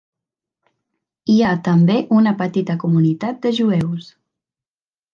[1.33, 4.13] Hi ha també una petita comunitat de jueus.